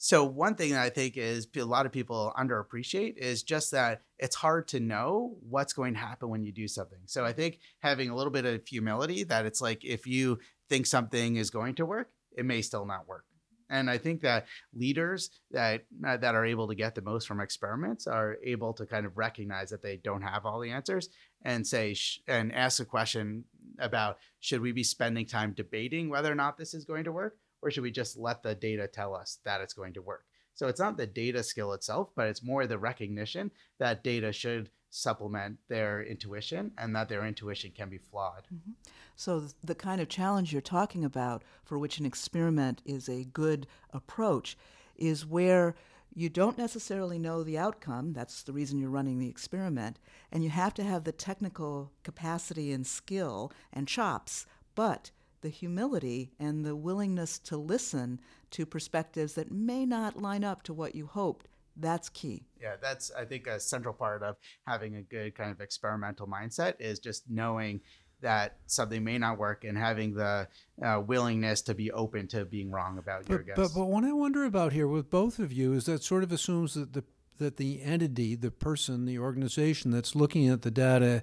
so 0.02 0.24
one 0.24 0.54
thing 0.54 0.70
that 0.70 0.80
I 0.80 0.88
think 0.88 1.18
is 1.18 1.46
a 1.54 1.62
lot 1.62 1.84
of 1.84 1.92
people 1.92 2.32
underappreciate 2.34 3.18
is 3.18 3.42
just 3.42 3.72
that 3.72 4.00
it's 4.18 4.34
hard 4.34 4.66
to 4.68 4.80
know 4.80 5.36
what's 5.46 5.74
going 5.74 5.92
to 5.92 6.00
happen 6.00 6.30
when 6.30 6.42
you 6.42 6.52
do 6.52 6.66
something. 6.68 7.00
So 7.04 7.22
I 7.22 7.34
think 7.34 7.58
having 7.80 8.08
a 8.08 8.16
little 8.16 8.32
bit 8.32 8.46
of 8.46 8.66
humility 8.66 9.24
that 9.24 9.44
it's 9.44 9.60
like 9.60 9.84
if 9.84 10.06
you 10.06 10.38
think 10.70 10.86
something 10.86 11.36
is 11.36 11.50
going 11.50 11.74
to 11.74 11.84
work, 11.84 12.08
it 12.32 12.46
may 12.46 12.62
still 12.62 12.86
not 12.86 13.06
work. 13.06 13.26
And 13.70 13.88
I 13.88 13.98
think 13.98 14.20
that 14.22 14.46
leaders 14.74 15.30
that 15.52 15.84
uh, 16.06 16.16
that 16.16 16.34
are 16.34 16.44
able 16.44 16.68
to 16.68 16.74
get 16.74 16.94
the 16.94 17.02
most 17.02 17.26
from 17.26 17.40
experiments 17.40 18.06
are 18.06 18.36
able 18.44 18.72
to 18.74 18.84
kind 18.84 19.06
of 19.06 19.16
recognize 19.16 19.70
that 19.70 19.82
they 19.82 19.96
don't 19.96 20.22
have 20.22 20.44
all 20.44 20.60
the 20.60 20.70
answers 20.70 21.08
and 21.44 21.66
say 21.66 21.94
sh- 21.94 22.20
and 22.26 22.52
ask 22.52 22.80
a 22.80 22.84
question 22.84 23.44
about 23.78 24.18
should 24.40 24.60
we 24.60 24.72
be 24.72 24.82
spending 24.82 25.24
time 25.24 25.52
debating 25.56 26.10
whether 26.10 26.30
or 26.30 26.34
not 26.34 26.58
this 26.58 26.74
is 26.74 26.84
going 26.84 27.04
to 27.04 27.12
work 27.12 27.38
or 27.62 27.70
should 27.70 27.82
we 27.82 27.90
just 27.90 28.18
let 28.18 28.42
the 28.42 28.54
data 28.54 28.86
tell 28.86 29.14
us 29.14 29.38
that 29.44 29.60
it's 29.60 29.74
going 29.74 29.92
to 29.94 30.02
work? 30.02 30.24
So 30.54 30.68
it's 30.68 30.80
not 30.80 30.96
the 30.96 31.06
data 31.06 31.42
skill 31.42 31.72
itself, 31.72 32.10
but 32.14 32.26
it's 32.26 32.42
more 32.42 32.66
the 32.66 32.78
recognition 32.78 33.50
that 33.78 34.04
data 34.04 34.32
should 34.32 34.70
supplement 34.90 35.56
their 35.68 36.02
intuition 36.02 36.72
and 36.76 36.94
that 36.94 37.08
their 37.08 37.24
intuition 37.24 37.70
can 37.74 37.88
be 37.88 37.98
flawed. 37.98 38.44
Mm-hmm. 38.52 38.72
So, 39.16 39.44
the 39.62 39.74
kind 39.74 40.00
of 40.00 40.08
challenge 40.08 40.52
you're 40.52 40.62
talking 40.62 41.04
about, 41.04 41.42
for 41.62 41.78
which 41.78 41.98
an 41.98 42.06
experiment 42.06 42.82
is 42.84 43.08
a 43.08 43.24
good 43.24 43.66
approach, 43.92 44.56
is 44.96 45.24
where 45.26 45.74
you 46.14 46.28
don't 46.28 46.58
necessarily 46.58 47.18
know 47.18 47.42
the 47.42 47.58
outcome. 47.58 48.12
That's 48.12 48.42
the 48.42 48.52
reason 48.52 48.78
you're 48.78 48.90
running 48.90 49.18
the 49.18 49.28
experiment. 49.28 49.98
And 50.32 50.42
you 50.42 50.50
have 50.50 50.74
to 50.74 50.84
have 50.84 51.04
the 51.04 51.12
technical 51.12 51.92
capacity 52.02 52.72
and 52.72 52.86
skill 52.86 53.52
and 53.72 53.86
chops, 53.86 54.46
but 54.74 55.12
the 55.40 55.48
humility 55.48 56.32
and 56.38 56.64
the 56.64 56.76
willingness 56.76 57.38
to 57.38 57.56
listen 57.56 58.20
to 58.50 58.66
perspectives 58.66 59.34
that 59.34 59.52
may 59.52 59.86
not 59.86 60.20
line 60.20 60.44
up 60.44 60.62
to 60.64 60.74
what 60.74 60.94
you 60.94 61.06
hoped 61.06 61.46
That's 61.76 62.08
key. 62.08 62.44
Yeah, 62.60 62.74
that's 62.80 63.10
I 63.12 63.24
think 63.24 63.46
a 63.46 63.58
central 63.58 63.94
part 63.94 64.22
of 64.22 64.36
having 64.66 64.96
a 64.96 65.02
good 65.02 65.34
kind 65.34 65.50
of 65.50 65.60
experimental 65.60 66.26
mindset 66.26 66.74
is 66.78 66.98
just 66.98 67.30
knowing 67.30 67.80
that 68.20 68.56
something 68.66 69.02
may 69.02 69.18
not 69.18 69.38
work 69.38 69.64
and 69.64 69.78
having 69.78 70.14
the 70.14 70.46
uh, 70.84 71.00
willingness 71.06 71.62
to 71.62 71.74
be 71.74 71.90
open 71.92 72.26
to 72.28 72.44
being 72.44 72.70
wrong 72.70 72.98
about 72.98 73.28
your 73.28 73.38
guess. 73.38 73.56
but 73.56 73.70
but 73.74 73.86
what 73.86 74.04
I 74.04 74.12
wonder 74.12 74.44
about 74.44 74.72
here 74.72 74.86
with 74.86 75.10
both 75.10 75.38
of 75.38 75.52
you 75.52 75.72
is 75.72 75.86
that 75.86 76.02
sort 76.02 76.22
of 76.22 76.32
assumes 76.32 76.74
that 76.74 76.92
the 76.92 77.04
that 77.38 77.56
the 77.56 77.82
entity, 77.82 78.36
the 78.36 78.50
person, 78.50 79.06
the 79.06 79.18
organization 79.18 79.90
that's 79.90 80.14
looking 80.14 80.46
at 80.48 80.62
the 80.62 80.70
data 80.70 81.22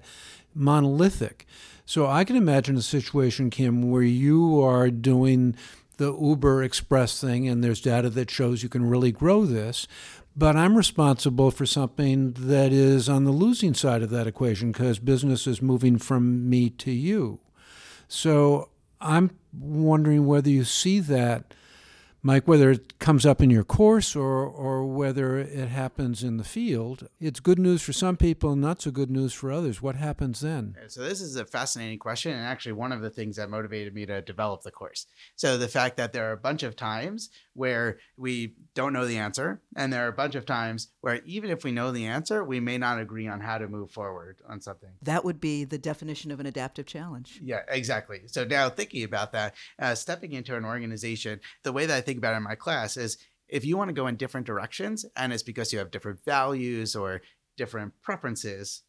monolithic. 0.54 1.46
So 1.86 2.06
I 2.06 2.24
can 2.24 2.36
imagine 2.36 2.76
a 2.76 2.82
situation, 2.82 3.48
Kim, 3.50 3.90
where 3.90 4.02
you 4.02 4.60
are 4.60 4.90
doing 4.90 5.56
the 5.96 6.16
Uber 6.16 6.62
Express 6.62 7.20
thing 7.20 7.48
and 7.48 7.62
there's 7.62 7.80
data 7.80 8.10
that 8.10 8.30
shows 8.30 8.62
you 8.62 8.68
can 8.68 8.88
really 8.88 9.12
grow 9.12 9.44
this, 9.44 9.86
but 10.38 10.54
I'm 10.54 10.76
responsible 10.76 11.50
for 11.50 11.66
something 11.66 12.32
that 12.38 12.72
is 12.72 13.08
on 13.08 13.24
the 13.24 13.32
losing 13.32 13.74
side 13.74 14.02
of 14.02 14.10
that 14.10 14.28
equation 14.28 14.70
because 14.70 15.00
business 15.00 15.48
is 15.48 15.60
moving 15.60 15.98
from 15.98 16.48
me 16.48 16.70
to 16.70 16.92
you. 16.92 17.40
So 18.06 18.68
I'm 19.00 19.32
wondering 19.52 20.26
whether 20.26 20.48
you 20.48 20.62
see 20.62 21.00
that 21.00 21.54
Mike, 22.20 22.48
whether 22.48 22.70
it 22.70 22.98
comes 22.98 23.24
up 23.24 23.40
in 23.40 23.48
your 23.48 23.62
course 23.62 24.16
or, 24.16 24.44
or 24.44 24.84
whether 24.84 25.38
it 25.38 25.68
happens 25.68 26.24
in 26.24 26.36
the 26.36 26.44
field, 26.44 27.08
it's 27.20 27.38
good 27.38 27.60
news 27.60 27.80
for 27.80 27.92
some 27.92 28.16
people 28.16 28.56
not 28.56 28.82
so 28.82 28.90
good 28.90 29.10
news 29.10 29.32
for 29.32 29.52
others. 29.52 29.80
What 29.80 29.94
happens 29.94 30.40
then? 30.40 30.74
So 30.88 31.02
this 31.02 31.20
is 31.20 31.36
a 31.36 31.44
fascinating 31.44 31.98
question, 31.98 32.32
and 32.32 32.44
actually 32.44 32.72
one 32.72 32.90
of 32.90 33.02
the 33.02 33.10
things 33.10 33.36
that 33.36 33.50
motivated 33.50 33.94
me 33.94 34.04
to 34.06 34.20
develop 34.20 34.62
the 34.62 34.72
course. 34.72 35.06
So 35.36 35.56
the 35.56 35.68
fact 35.68 35.96
that 35.96 36.12
there 36.12 36.28
are 36.28 36.32
a 36.32 36.36
bunch 36.36 36.64
of 36.64 36.74
times 36.74 37.30
where 37.58 37.98
we 38.16 38.54
don't 38.74 38.92
know 38.92 39.04
the 39.04 39.18
answer, 39.18 39.60
and 39.74 39.92
there 39.92 40.04
are 40.04 40.08
a 40.08 40.12
bunch 40.12 40.36
of 40.36 40.46
times 40.46 40.88
where 41.00 41.20
even 41.26 41.50
if 41.50 41.64
we 41.64 41.72
know 41.72 41.90
the 41.90 42.06
answer, 42.06 42.44
we 42.44 42.60
may 42.60 42.78
not 42.78 43.00
agree 43.00 43.26
on 43.26 43.40
how 43.40 43.58
to 43.58 43.66
move 43.66 43.90
forward 43.90 44.40
on 44.48 44.60
something. 44.60 44.90
That 45.02 45.24
would 45.24 45.40
be 45.40 45.64
the 45.64 45.78
definition 45.78 46.30
of 46.30 46.38
an 46.38 46.46
adaptive 46.46 46.86
challenge. 46.86 47.40
Yeah, 47.42 47.62
exactly. 47.68 48.22
So 48.26 48.44
now 48.44 48.70
thinking 48.70 49.02
about 49.02 49.32
that, 49.32 49.54
uh, 49.80 49.96
stepping 49.96 50.32
into 50.32 50.56
an 50.56 50.64
organization, 50.64 51.40
the 51.64 51.72
way 51.72 51.86
that 51.86 51.96
I 51.96 52.00
think 52.00 52.18
about 52.18 52.34
it 52.34 52.38
in 52.38 52.44
my 52.44 52.54
class 52.54 52.96
is 52.96 53.18
if 53.48 53.64
you 53.64 53.76
want 53.76 53.88
to 53.88 53.94
go 53.94 54.06
in 54.06 54.16
different 54.16 54.46
directions 54.46 55.04
and 55.16 55.32
it's 55.32 55.42
because 55.42 55.72
you 55.72 55.80
have 55.80 55.90
different 55.90 56.24
values 56.24 56.94
or 56.94 57.22
different 57.56 57.94
preferences, 58.02 58.82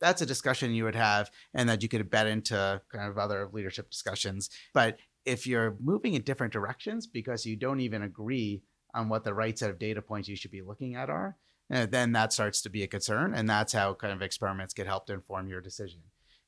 that's 0.00 0.22
a 0.22 0.26
discussion 0.26 0.74
you 0.74 0.84
would 0.84 0.94
have 0.94 1.30
and 1.52 1.68
that 1.68 1.82
you 1.82 1.88
could 1.88 2.08
embed 2.08 2.26
into 2.26 2.80
kind 2.92 3.10
of 3.10 3.18
other 3.18 3.48
leadership 3.52 3.90
discussions. 3.90 4.48
But 4.72 4.98
if 5.28 5.46
you're 5.46 5.76
moving 5.80 6.14
in 6.14 6.22
different 6.22 6.52
directions 6.52 7.06
because 7.06 7.44
you 7.44 7.56
don't 7.56 7.80
even 7.80 8.02
agree 8.02 8.62
on 8.94 9.08
what 9.08 9.22
the 9.24 9.34
right 9.34 9.58
set 9.58 9.70
of 9.70 9.78
data 9.78 10.00
points 10.00 10.28
you 10.28 10.36
should 10.36 10.50
be 10.50 10.62
looking 10.62 10.96
at 10.96 11.10
are, 11.10 11.36
uh, 11.72 11.86
then 11.86 12.12
that 12.12 12.32
starts 12.32 12.62
to 12.62 12.70
be 12.70 12.82
a 12.82 12.86
concern. 12.86 13.34
And 13.34 13.48
that's 13.48 13.74
how 13.74 13.94
kind 13.94 14.12
of 14.12 14.22
experiments 14.22 14.72
get 14.72 14.86
helped 14.86 15.10
inform 15.10 15.48
your 15.48 15.60
decision. 15.60 16.00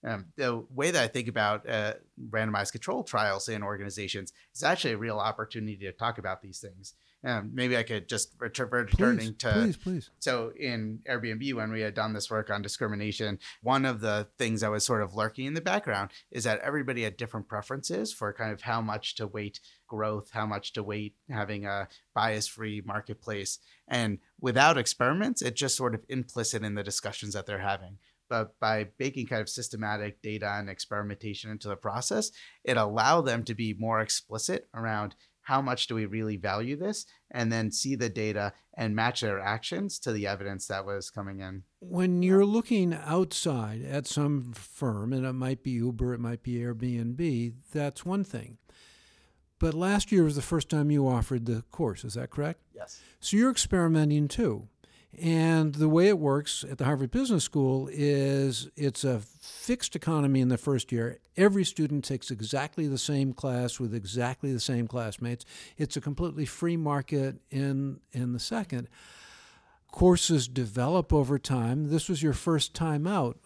Um, 0.02 0.26
the 0.36 0.64
way 0.74 0.90
that 0.90 1.02
I 1.02 1.08
think 1.08 1.28
about 1.28 1.68
uh, 1.68 1.94
randomized 2.30 2.72
control 2.72 3.04
trials 3.04 3.48
in 3.48 3.62
organizations 3.62 4.32
is 4.54 4.62
actually 4.62 4.94
a 4.94 4.98
real 4.98 5.18
opportunity 5.18 5.76
to 5.76 5.92
talk 5.92 6.18
about 6.18 6.40
these 6.40 6.58
things. 6.58 6.94
Um, 7.22 7.50
maybe 7.52 7.76
I 7.76 7.82
could 7.82 8.08
just 8.08 8.34
return 8.38 8.70
returning 8.70 9.34
to 9.36 9.52
please, 9.52 9.76
please. 9.76 10.10
so 10.20 10.52
in 10.58 11.00
Airbnb, 11.06 11.52
when 11.52 11.70
we 11.70 11.82
had 11.82 11.92
done 11.92 12.14
this 12.14 12.30
work 12.30 12.48
on 12.48 12.62
discrimination, 12.62 13.38
one 13.62 13.84
of 13.84 14.00
the 14.00 14.28
things 14.38 14.62
that 14.62 14.70
was 14.70 14.86
sort 14.86 15.02
of 15.02 15.14
lurking 15.14 15.44
in 15.44 15.52
the 15.52 15.60
background 15.60 16.12
is 16.30 16.44
that 16.44 16.60
everybody 16.60 17.02
had 17.02 17.18
different 17.18 17.46
preferences 17.46 18.10
for 18.10 18.32
kind 18.32 18.52
of 18.52 18.62
how 18.62 18.80
much 18.80 19.16
to 19.16 19.26
weight 19.26 19.60
growth, 19.86 20.30
how 20.32 20.46
much 20.46 20.72
to 20.72 20.82
weight 20.82 21.14
having 21.28 21.66
a 21.66 21.88
bias-free 22.14 22.82
marketplace. 22.86 23.58
And 23.86 24.18
without 24.40 24.78
experiments, 24.78 25.42
it's 25.42 25.60
just 25.60 25.76
sort 25.76 25.94
of 25.94 26.04
implicit 26.08 26.62
in 26.62 26.74
the 26.74 26.82
discussions 26.82 27.34
that 27.34 27.44
they're 27.44 27.58
having. 27.58 27.98
But 28.30 28.58
by 28.60 28.86
baking 28.96 29.26
kind 29.26 29.42
of 29.42 29.48
systematic 29.50 30.22
data 30.22 30.48
and 30.48 30.70
experimentation 30.70 31.50
into 31.50 31.68
the 31.68 31.76
process, 31.76 32.30
it 32.64 32.78
allowed 32.78 33.22
them 33.22 33.44
to 33.44 33.54
be 33.54 33.74
more 33.78 34.00
explicit 34.00 34.68
around 34.72 35.16
how 35.42 35.60
much 35.60 35.88
do 35.88 35.96
we 35.96 36.06
really 36.06 36.36
value 36.36 36.76
this 36.76 37.06
and 37.32 37.52
then 37.52 37.72
see 37.72 37.96
the 37.96 38.08
data 38.08 38.52
and 38.74 38.94
match 38.94 39.20
their 39.20 39.40
actions 39.40 39.98
to 39.98 40.12
the 40.12 40.26
evidence 40.26 40.68
that 40.68 40.86
was 40.86 41.10
coming 41.10 41.40
in 41.40 41.64
When 41.80 42.22
you're 42.22 42.46
looking 42.46 42.94
outside 42.94 43.82
at 43.82 44.06
some 44.06 44.52
firm, 44.52 45.12
and 45.12 45.26
it 45.26 45.32
might 45.32 45.64
be 45.64 45.72
Uber, 45.72 46.14
it 46.14 46.20
might 46.20 46.44
be 46.44 46.54
Airbnb, 46.54 47.54
that's 47.72 48.06
one 48.06 48.22
thing. 48.22 48.58
But 49.58 49.74
last 49.74 50.12
year 50.12 50.22
was 50.22 50.36
the 50.36 50.42
first 50.42 50.70
time 50.70 50.90
you 50.90 51.08
offered 51.08 51.46
the 51.46 51.62
course, 51.70 52.04
is 52.04 52.14
that 52.14 52.30
correct? 52.30 52.60
yes 52.72 53.00
So 53.18 53.36
you're 53.36 53.50
experimenting 53.50 54.28
too. 54.28 54.68
And 55.18 55.74
the 55.74 55.88
way 55.88 56.08
it 56.08 56.18
works 56.18 56.64
at 56.68 56.78
the 56.78 56.84
Harvard 56.84 57.10
Business 57.10 57.42
School 57.42 57.88
is 57.92 58.68
it's 58.76 59.02
a 59.02 59.20
fixed 59.40 59.96
economy 59.96 60.40
in 60.40 60.48
the 60.48 60.56
first 60.56 60.92
year. 60.92 61.18
Every 61.36 61.64
student 61.64 62.04
takes 62.04 62.30
exactly 62.30 62.86
the 62.86 62.98
same 62.98 63.32
class 63.32 63.80
with 63.80 63.94
exactly 63.94 64.52
the 64.52 64.60
same 64.60 64.86
classmates. 64.86 65.44
It's 65.76 65.96
a 65.96 66.00
completely 66.00 66.46
free 66.46 66.76
market 66.76 67.36
in 67.50 68.00
in 68.12 68.32
the 68.32 68.38
second. 68.38 68.88
Courses 69.90 70.46
develop 70.46 71.12
over 71.12 71.38
time. 71.38 71.90
This 71.90 72.08
was 72.08 72.22
your 72.22 72.32
first 72.32 72.74
time 72.74 73.06
out. 73.06 73.38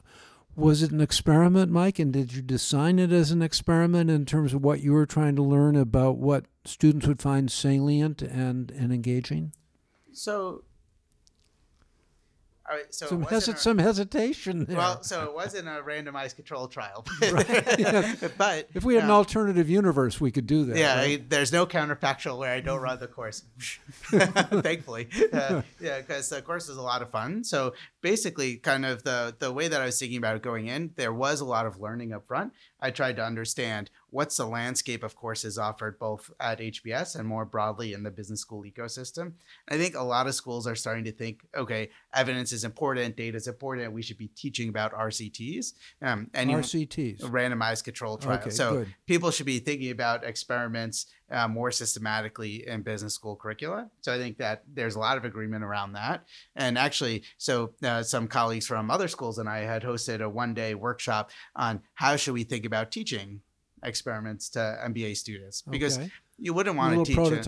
Was 0.57 0.83
it 0.83 0.93
an 0.93 1.01
experiment, 1.01 1.73
Mike? 1.73 1.99
And 1.99 2.13
did 2.13 2.35
you 2.35 2.43
design 2.43 2.99
it 2.99 3.11
as 3.11 3.31
an 3.31 3.43
experiment 3.43 4.11
in 4.11 4.27
terms 4.27 4.55
of 4.55 4.63
what 4.63 4.81
you 4.81 4.93
were 4.93 5.07
trying 5.07 5.35
to 5.37 5.43
learn 5.43 5.75
about 5.75 6.19
what 6.19 6.45
students 6.65 7.09
would 7.09 7.21
find 7.21 7.51
salient 7.51 8.23
and, 8.23 8.71
and 8.71 8.93
engaging? 8.93 9.53
so 10.13 10.63
all 12.69 12.77
right, 12.77 12.95
so 12.95 13.07
some, 13.07 13.23
it 13.23 13.31
wasn't 13.31 13.57
a- 13.57 13.61
some 13.61 13.79
hesitation 13.79 14.65
there. 14.65 14.77
well 14.77 15.03
so 15.03 15.25
it 15.25 15.35
wasn't 15.35 15.69
a 15.69 15.83
randomized 15.83 16.37
control 16.37 16.67
trial 16.69 17.05
yeah. 17.79 18.15
but 18.39 18.69
if 18.75 18.85
we 18.85 18.95
had 18.95 19.05
an 19.05 19.11
um, 19.11 19.17
alternative 19.17 19.69
universe, 19.69 20.21
we 20.21 20.31
could 20.31 20.47
do 20.47 20.65
that. 20.65 20.77
yeah, 20.77 20.97
right? 20.97 21.21
I, 21.21 21.25
there's 21.29 21.53
no 21.53 21.67
counterfactual 21.67 22.39
where 22.39 22.53
I 22.53 22.61
don't 22.61 22.81
run 22.81 22.99
the 22.99 23.07
course. 23.07 23.45
Thankfully, 24.11 25.09
uh, 25.33 25.63
yeah, 25.81 26.01
because 26.01 26.29
the 26.29 26.43
course 26.43 26.69
is 26.69 26.77
a 26.77 26.83
lot 26.83 27.03
of 27.03 27.11
fun. 27.11 27.45
So 27.45 27.75
basically, 28.01 28.57
kind 28.57 28.85
of 28.85 29.03
the 29.03 29.35
the 29.39 29.53
way 29.53 29.69
that 29.69 29.81
I 29.81 29.87
was 29.87 29.99
thinking 29.99 30.19
about 30.19 30.37
it 30.37 30.43
going 30.43 30.67
in, 30.67 30.93
there 30.97 31.13
was 31.13 31.41
a 31.41 31.45
lot 31.45 31.67
of 31.67 31.81
learning 31.81 32.13
up 32.13 32.27
front. 32.27 32.53
I 32.81 32.91
tried 32.91 33.17
to 33.17 33.25
understand 33.25 33.91
what's 34.11 34.37
the 34.37 34.47
landscape 34.47 35.03
of 35.03 35.17
courses 35.17 35.59
offered 35.59 35.99
both 35.99 36.31
at 36.39 36.61
HBS 36.61 37.19
and 37.19 37.27
more 37.27 37.45
broadly 37.45 37.93
in 37.95 38.03
the 38.03 38.11
business 38.11 38.41
school 38.41 38.63
ecosystem. 38.63 39.33
I 39.69 39.77
think 39.79 39.97
a 39.97 40.03
lot 40.03 40.27
of 40.27 40.35
schools 40.35 40.67
are 40.67 40.75
starting 40.77 41.05
to 41.05 41.13
think, 41.13 41.41
okay, 41.57 41.91
evidence 42.13 42.53
is 42.55 42.65
important, 42.65 43.17
data 43.17 43.37
is 43.37 43.47
important. 43.47 43.93
We 43.93 44.03
should 44.03 44.17
be 44.17 44.29
teaching 44.29 44.69
about 44.71 44.93
RCTs 44.93 45.75
um, 46.01 46.31
and 46.33 46.51
RCTs. 46.51 47.21
randomized 47.21 47.85
control 47.85 48.17
trials. 48.17 48.41
Okay, 48.41 48.51
so 48.51 48.73
good. 48.79 48.95
people 49.07 49.31
should 49.31 49.47
be 49.47 49.59
thinking 49.59 49.91
about 49.91 50.25
experiments 50.25 51.07
uh, 51.31 51.49
more 51.49 51.71
systematically 51.71 52.67
in 52.67 52.83
business 52.83 53.15
school 53.15 53.37
curricula. 53.37 53.91
So 54.01 54.15
I 54.15 54.19
think 54.19 54.39
that 54.39 54.63
there's 54.73 54.95
a 54.95 54.99
lot 54.99 55.17
of 55.17 55.25
agreement 55.25 55.65
around 55.65 55.93
that. 55.95 56.25
And 56.55 56.79
actually, 56.79 57.25
so 57.39 57.73
uh, 57.83 58.03
some 58.03 58.29
colleagues 58.29 58.67
from 58.67 58.91
other 58.91 59.09
schools 59.09 59.39
and 59.39 59.49
I 59.49 59.59
had 59.59 59.83
hosted 59.83 60.21
a 60.21 60.29
one 60.29 60.55
day 60.55 60.75
workshop 60.75 61.31
on 61.57 61.81
how 61.95 62.17
should 62.17 62.35
we 62.35 62.45
think 62.45 62.65
about 62.65 62.91
teaching 62.91 63.41
experiments 63.83 64.49
to 64.51 64.59
MBA 64.87 65.17
students 65.17 65.63
because 65.63 65.99
okay. 65.99 66.11
you 66.39 66.55
wouldn't 66.55 66.77
want 66.77 67.05
to 67.07 67.15
teach 67.15 67.33
it- 67.33 67.45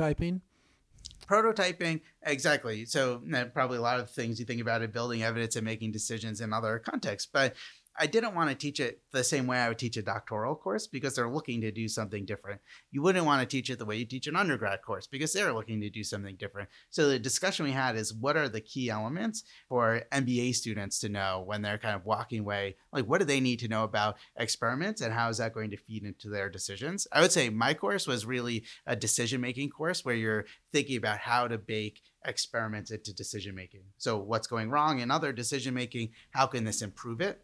prototyping. 1.27 2.01
exactly 2.23 2.85
so 2.85 3.23
probably 3.53 3.79
a 3.79 3.83
lot 3.83 4.01
of 4.01 4.11
things 4.11 4.39
you 4.39 4.47
think 4.47 4.61
about 4.61 4.83
it 4.83 4.93
building 4.93 5.23
evidence 5.23 5.57
and 5.57 5.65
making 5.65 5.93
decisions 5.93 6.41
in 6.41 6.53
other 6.53 6.79
contexts 6.79 7.29
but 7.33 7.55
i 7.99 8.07
didn't 8.07 8.35
want 8.35 8.49
to 8.49 8.55
teach 8.55 8.81
it 8.81 9.01
the 9.13 9.25
same 9.25 9.47
way 9.47 9.59
i 9.59 9.69
would 9.69 9.79
teach 9.79 9.97
a 9.97 10.03
doctoral 10.03 10.55
course 10.55 10.87
because 10.87 11.15
they're 11.15 11.31
looking 11.31 11.61
to 11.61 11.71
do 11.71 11.89
something 11.89 12.25
different 12.25 12.61
you 12.91 13.03
wouldn't 13.03 13.27
want 13.27 13.41
to 13.41 13.47
teach 13.47 13.71
it 13.71 13.79
the 13.79 13.85
way 13.85 13.97
you 13.97 14.05
teach 14.05 14.27
an 14.27 14.37
undergrad 14.37 14.81
course 14.83 15.07
because 15.07 15.33
they're 15.33 15.53
looking 15.53 15.81
to 15.81 15.91
do 15.91 16.05
something 16.05 16.37
different 16.37 16.69
so 16.91 17.09
the 17.09 17.19
discussion 17.19 17.65
we 17.65 17.73
had 17.73 17.97
is 17.97 18.15
what 18.15 18.37
are 18.37 18.49
the 18.49 18.61
key 18.61 18.91
elements 18.91 19.45
for 19.69 20.03
mba 20.13 20.55
students 20.55 20.99
to 20.99 21.09
know 21.09 21.43
when 21.47 21.63
they're 21.63 21.79
kind 21.79 21.97
of 21.97 22.05
walking 22.05 22.41
away 22.41 22.77
like 22.93 23.07
what 23.07 23.19
do 23.19 23.25
they 23.25 23.41
need 23.41 23.59
to 23.59 23.69
know 23.69 23.85
about 23.85 24.17
experiments 24.37 25.01
and 25.01 25.13
how 25.13 25.29
is 25.29 25.39
that 25.39 25.55
going 25.55 25.71
to 25.71 25.77
feed 25.77 26.05
into 26.05 26.29
their 26.29 26.49
decisions 26.49 27.07
i 27.13 27.21
would 27.21 27.33
say 27.33 27.49
my 27.49 27.75
course 27.75 28.07
was 28.07 28.27
really 28.27 28.65
a 28.87 28.97
decision 28.97 29.41
making 29.41 29.71
course 29.71 30.05
where 30.05 30.15
you're 30.15 30.45
thinking 30.73 30.97
about 30.97 31.19
how 31.19 31.49
to 31.49 31.59
bake 31.59 32.03
experiments 32.27 32.91
into 32.91 33.15
decision 33.15 33.55
making. 33.55 33.83
So, 33.99 34.19
what's 34.19 34.47
going 34.47 34.71
wrong 34.71 34.99
in 34.99 35.11
other 35.11 35.33
decision 35.33 35.75
making? 35.75 36.11
How 36.31 36.47
can 36.47 36.65
this 36.65 36.83
improve 36.83 37.21
it? 37.21 37.43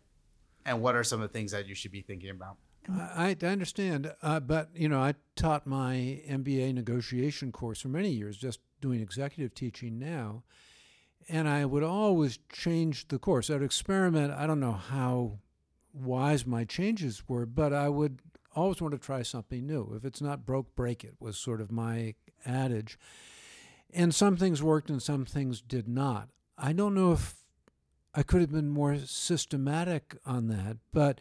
And 0.65 0.81
what 0.81 0.95
are 0.95 1.05
some 1.05 1.21
of 1.21 1.31
the 1.31 1.33
things 1.33 1.53
that 1.53 1.67
you 1.67 1.75
should 1.75 1.93
be 1.93 2.03
thinking 2.03 2.31
about? 2.31 2.57
I, 2.89 3.37
I 3.41 3.47
understand, 3.47 4.13
uh, 4.23 4.41
but 4.41 4.71
you 4.75 4.89
know, 4.89 5.01
I 5.01 5.15
taught 5.37 5.67
my 5.67 6.21
MBA 6.29 6.75
negotiation 6.75 7.53
course 7.53 7.81
for 7.81 7.89
many 7.89 8.11
years, 8.11 8.37
just 8.37 8.59
doing 8.81 9.01
executive 9.01 9.55
teaching 9.55 9.99
now, 9.99 10.43
and 11.29 11.49
I 11.49 11.65
would 11.65 11.85
always 11.85 12.41
change 12.53 13.07
the 13.09 13.19
course. 13.19 13.51
I'd 13.51 13.63
experiment. 13.63 14.33
I 14.33 14.49
don't 14.49 14.59
know 14.59 14.73
how 14.73 15.39
wise 15.93 16.45
my 16.45 16.65
changes 16.65 17.23
were, 17.29 17.47
but 17.47 17.73
I 17.73 17.89
would 17.89 18.21
always 18.55 18.81
want 18.83 18.93
to 18.93 18.99
try 18.99 19.23
something 19.23 19.67
new. 19.67 19.95
If 19.97 20.05
it's 20.05 20.21
not 20.21 20.45
broke, 20.45 20.75
break 20.75 21.05
it 21.05 21.15
was 21.21 21.39
sort 21.39 21.61
of 21.61 21.71
my 21.71 22.15
adage. 22.45 22.99
And 23.93 24.15
some 24.15 24.37
things 24.37 24.63
worked 24.63 24.91
and 24.91 25.03
some 25.03 25.25
things 25.25 25.61
did 25.61 25.87
not. 25.89 26.29
I 26.59 26.73
don't 26.73 26.95
know 26.95 27.13
if 27.13 27.37
I 28.15 28.23
could 28.23 28.41
have 28.41 28.53
been 28.53 28.69
more 28.69 28.97
systematic 28.99 30.17
on 30.27 30.49
that, 30.49 30.77
but 30.93 31.21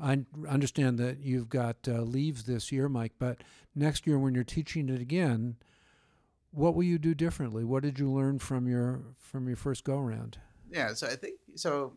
I 0.00 0.24
understand 0.48 0.98
that 0.98 1.20
you've 1.20 1.48
got 1.48 1.76
uh, 1.86 2.00
leaves 2.00 2.44
this 2.44 2.72
year, 2.72 2.88
Mike, 2.88 3.12
but 3.18 3.38
next 3.74 4.06
year 4.06 4.18
when 4.18 4.34
you're 4.34 4.44
teaching 4.44 4.88
it 4.88 5.00
again, 5.00 5.56
what 6.50 6.74
will 6.74 6.82
you 6.82 6.98
do 6.98 7.14
differently? 7.14 7.64
What 7.64 7.82
did 7.82 7.98
you 7.98 8.10
learn 8.10 8.38
from 8.38 8.66
your 8.66 9.02
from 9.18 9.46
your 9.46 9.56
first 9.56 9.84
go 9.84 9.98
around? 9.98 10.38
Yeah, 10.70 10.94
so 10.94 11.06
I 11.06 11.16
think 11.16 11.34
so 11.54 11.94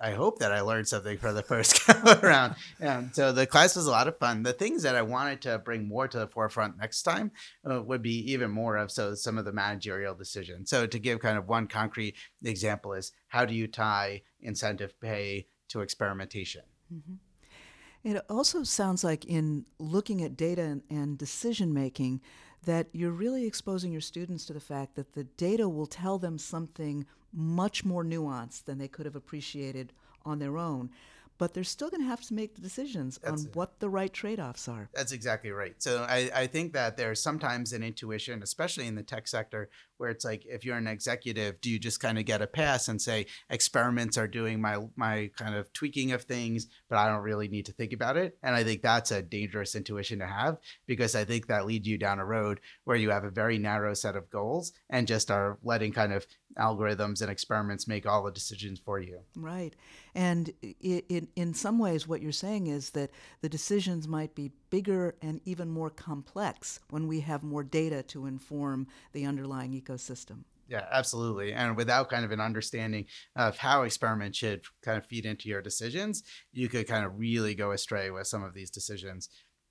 I, 0.00 0.12
hope 0.12 0.38
that 0.38 0.52
I 0.52 0.60
learned 0.60 0.88
something 0.88 1.18
for 1.18 1.32
the 1.32 1.42
first 1.42 1.88
around. 2.22 2.54
And 2.80 3.14
so 3.14 3.32
the 3.32 3.46
class 3.46 3.76
was 3.76 3.86
a 3.86 3.90
lot 3.90 4.08
of 4.08 4.18
fun. 4.18 4.42
The 4.42 4.52
things 4.52 4.82
that 4.82 4.94
I 4.94 5.02
wanted 5.02 5.42
to 5.42 5.58
bring 5.58 5.86
more 5.86 6.08
to 6.08 6.18
the 6.18 6.26
forefront 6.26 6.78
next 6.78 7.02
time 7.02 7.30
uh, 7.68 7.82
would 7.82 8.02
be 8.02 8.32
even 8.32 8.50
more 8.50 8.76
of 8.76 8.90
so 8.90 9.14
some 9.14 9.38
of 9.38 9.44
the 9.44 9.52
managerial 9.52 10.14
decisions. 10.14 10.70
So 10.70 10.86
to 10.86 10.98
give 10.98 11.20
kind 11.20 11.38
of 11.38 11.48
one 11.48 11.66
concrete 11.66 12.16
example 12.42 12.94
is 12.94 13.12
how 13.28 13.44
do 13.44 13.54
you 13.54 13.66
tie 13.66 14.22
incentive 14.40 14.98
pay 15.00 15.46
to 15.68 15.80
experimentation? 15.80 16.62
Mm-hmm. 16.92 17.14
It 18.06 18.24
also 18.30 18.62
sounds 18.62 19.02
like 19.02 19.24
in 19.24 19.64
looking 19.80 20.22
at 20.22 20.36
data 20.36 20.62
and, 20.62 20.82
and 20.88 21.18
decision 21.18 21.74
making, 21.74 22.20
that 22.66 22.88
you're 22.92 23.10
really 23.10 23.46
exposing 23.46 23.90
your 23.90 24.00
students 24.00 24.44
to 24.44 24.52
the 24.52 24.60
fact 24.60 24.94
that 24.96 25.14
the 25.14 25.24
data 25.24 25.68
will 25.68 25.86
tell 25.86 26.18
them 26.18 26.36
something 26.36 27.06
much 27.32 27.84
more 27.84 28.04
nuanced 28.04 28.64
than 28.64 28.78
they 28.78 28.88
could 28.88 29.06
have 29.06 29.16
appreciated 29.16 29.92
on 30.24 30.38
their 30.38 30.58
own 30.58 30.90
but 31.38 31.54
they're 31.54 31.64
still 31.64 31.90
going 31.90 32.00
to 32.00 32.08
have 32.08 32.22
to 32.22 32.34
make 32.34 32.54
the 32.54 32.60
decisions 32.60 33.18
That's 33.22 33.42
on 33.42 33.48
it. 33.48 33.56
what 33.56 33.78
the 33.80 33.88
right 33.88 34.12
trade-offs 34.12 34.68
are. 34.68 34.88
That's 34.94 35.12
exactly 35.12 35.50
right. 35.50 35.74
So 35.78 36.06
I, 36.08 36.30
I 36.34 36.46
think 36.46 36.72
that 36.72 36.96
there's 36.96 37.20
sometimes 37.20 37.72
an 37.72 37.82
intuition, 37.82 38.42
especially 38.42 38.86
in 38.86 38.94
the 38.94 39.02
tech 39.02 39.28
sector, 39.28 39.68
where 39.98 40.10
it's 40.10 40.24
like 40.24 40.44
if 40.46 40.64
you're 40.64 40.76
an 40.76 40.86
executive, 40.86 41.60
do 41.60 41.70
you 41.70 41.78
just 41.78 42.00
kind 42.00 42.18
of 42.18 42.24
get 42.24 42.42
a 42.42 42.46
pass 42.46 42.88
and 42.88 43.00
say 43.00 43.26
experiments 43.50 44.18
are 44.18 44.28
doing 44.28 44.60
my 44.60 44.78
my 44.96 45.30
kind 45.36 45.54
of 45.54 45.72
tweaking 45.72 46.12
of 46.12 46.22
things, 46.22 46.66
but 46.88 46.98
I 46.98 47.08
don't 47.08 47.22
really 47.22 47.48
need 47.48 47.66
to 47.66 47.72
think 47.72 47.92
about 47.92 48.16
it? 48.16 48.36
And 48.42 48.54
I 48.54 48.64
think 48.64 48.82
that's 48.82 49.10
a 49.10 49.22
dangerous 49.22 49.74
intuition 49.74 50.18
to 50.20 50.26
have 50.26 50.58
because 50.86 51.14
I 51.14 51.24
think 51.24 51.46
that 51.46 51.66
leads 51.66 51.86
you 51.86 51.98
down 51.98 52.18
a 52.18 52.24
road 52.24 52.60
where 52.84 52.96
you 52.96 53.10
have 53.10 53.24
a 53.24 53.30
very 53.30 53.58
narrow 53.58 53.94
set 53.94 54.16
of 54.16 54.30
goals 54.30 54.72
and 54.90 55.06
just 55.06 55.30
are 55.30 55.58
letting 55.62 55.92
kind 55.92 56.12
of 56.12 56.26
algorithms 56.58 57.20
and 57.20 57.30
experiments 57.30 57.86
make 57.86 58.06
all 58.06 58.22
the 58.24 58.30
decisions 58.30 58.80
for 58.80 58.98
you. 58.98 59.20
Right. 59.36 59.74
And 60.14 60.52
in, 60.80 61.28
in 61.36 61.54
some 61.54 61.78
ways, 61.78 62.08
what 62.08 62.22
you're 62.22 62.32
saying 62.32 62.68
is 62.68 62.90
that 62.90 63.10
the 63.42 63.48
decisions 63.48 64.08
might 64.08 64.34
be 64.34 64.52
bigger 64.70 65.14
and 65.22 65.40
even 65.44 65.70
more 65.70 65.90
complex 65.90 66.80
when 66.90 67.06
we 67.06 67.20
have 67.20 67.42
more 67.42 67.62
data 67.62 68.02
to 68.02 68.26
inform 68.26 68.86
the 69.12 69.26
underlying 69.26 69.74
ecosystem. 69.86 70.44
Yeah, 70.68 70.84
absolutely. 70.90 71.52
And 71.52 71.76
without 71.76 72.10
kind 72.10 72.24
of 72.24 72.32
an 72.32 72.40
understanding 72.40 73.06
of 73.36 73.56
how 73.56 73.82
experiments 73.82 74.38
should 74.38 74.64
kind 74.82 74.98
of 74.98 75.06
feed 75.06 75.24
into 75.24 75.48
your 75.48 75.62
decisions, 75.62 76.24
you 76.52 76.68
could 76.68 76.88
kind 76.88 77.06
of 77.06 77.18
really 77.18 77.54
go 77.54 77.70
astray 77.70 78.10
with 78.10 78.26
some 78.26 78.42
of 78.42 78.52
these 78.52 78.70
decisions. 78.70 79.28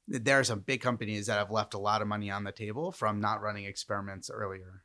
There 0.07 0.39
are 0.39 0.43
some 0.43 0.59
big 0.61 0.81
companies 0.81 1.27
that 1.27 1.37
have 1.37 1.51
left 1.51 1.73
a 1.73 1.79
lot 1.79 2.01
of 2.01 2.07
money 2.07 2.31
on 2.31 2.43
the 2.43 2.51
table 2.51 2.91
from 2.91 3.19
not 3.19 3.41
running 3.41 3.65
experiments 3.65 4.29
earlier. 4.29 4.83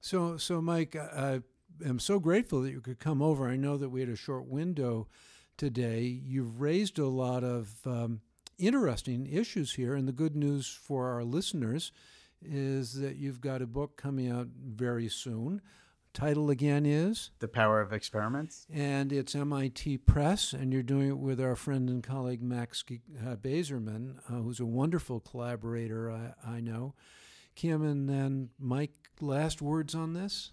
So, 0.00 0.36
so 0.36 0.60
Mike, 0.60 0.94
I 0.94 1.40
am 1.84 1.98
so 1.98 2.20
grateful 2.20 2.62
that 2.62 2.70
you 2.70 2.80
could 2.80 3.00
come 3.00 3.20
over. 3.20 3.48
I 3.48 3.56
know 3.56 3.76
that 3.76 3.88
we 3.88 4.00
had 4.00 4.08
a 4.08 4.16
short 4.16 4.46
window 4.46 5.08
today. 5.56 6.02
You've 6.02 6.60
raised 6.60 6.98
a 6.98 7.08
lot 7.08 7.42
of 7.42 7.74
um, 7.86 8.20
interesting 8.58 9.26
issues 9.26 9.74
here, 9.74 9.94
and 9.94 10.06
the 10.06 10.12
good 10.12 10.36
news 10.36 10.68
for 10.68 11.10
our 11.10 11.24
listeners 11.24 11.90
is 12.42 12.94
that 12.94 13.16
you've 13.16 13.40
got 13.40 13.62
a 13.62 13.66
book 13.66 13.96
coming 13.96 14.30
out 14.30 14.48
very 14.64 15.08
soon. 15.08 15.60
Title 16.12 16.50
again 16.50 16.86
is 16.86 17.30
The 17.38 17.46
Power 17.46 17.80
of 17.80 17.92
Experiments. 17.92 18.66
And 18.72 19.12
it's 19.12 19.34
MIT 19.34 19.98
Press, 19.98 20.52
and 20.52 20.72
you're 20.72 20.82
doing 20.82 21.08
it 21.08 21.18
with 21.18 21.40
our 21.40 21.54
friend 21.54 21.88
and 21.88 22.02
colleague 22.02 22.42
Max 22.42 22.84
uh, 22.90 23.36
Bazerman, 23.36 24.18
uh, 24.28 24.42
who's 24.42 24.58
a 24.58 24.66
wonderful 24.66 25.20
collaborator, 25.20 26.10
I, 26.10 26.32
I 26.56 26.60
know. 26.60 26.94
Kim 27.54 27.84
and 27.84 28.08
then 28.08 28.50
Mike, 28.58 29.10
last 29.20 29.62
words 29.62 29.94
on 29.94 30.14
this? 30.14 30.52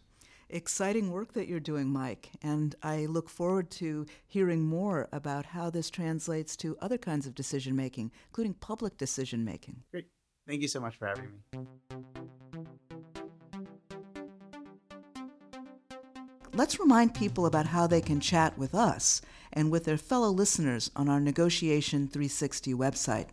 Exciting 0.49 1.11
work 1.11 1.33
that 1.33 1.47
you're 1.47 1.59
doing, 1.59 1.89
Mike, 1.89 2.29
and 2.41 2.75
I 2.81 3.05
look 3.07 3.27
forward 3.27 3.69
to 3.71 4.05
hearing 4.27 4.63
more 4.63 5.09
about 5.11 5.47
how 5.47 5.69
this 5.69 5.89
translates 5.89 6.55
to 6.57 6.77
other 6.79 6.97
kinds 6.97 7.25
of 7.25 7.35
decision 7.35 7.75
making, 7.75 8.11
including 8.27 8.53
public 8.53 8.97
decision 8.97 9.43
making. 9.43 9.83
Great. 9.91 10.05
Thank 10.47 10.61
you 10.61 10.67
so 10.69 10.79
much 10.79 10.95
for 10.95 11.07
having 11.07 11.25
me. 11.25 11.67
Let's 16.53 16.79
remind 16.79 17.13
people 17.13 17.45
about 17.45 17.67
how 17.67 17.85
they 17.85 18.01
can 18.01 18.19
chat 18.19 18.57
with 18.57 18.73
us 18.73 19.21
and 19.53 19.69
with 19.69 19.83
their 19.83 19.97
fellow 19.97 20.29
listeners 20.29 20.89
on 20.95 21.09
our 21.09 21.19
Negotiation 21.19 22.07
360 22.07 22.73
website. 22.73 23.27